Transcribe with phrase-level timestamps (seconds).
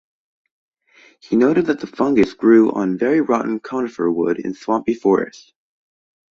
[1.19, 5.53] He noted that the fungus grew on very rotten conifer wood in swampy forest.